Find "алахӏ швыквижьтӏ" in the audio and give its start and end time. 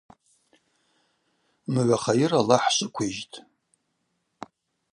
2.39-3.37